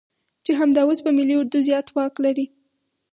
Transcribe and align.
چې 0.45 0.51
همدا 0.59 0.81
اوس 0.85 0.99
په 1.05 1.11
ملي 1.17 1.35
اردو 1.37 1.59
زيات 1.67 1.87
واک 1.95 2.15
لري. 2.25 2.45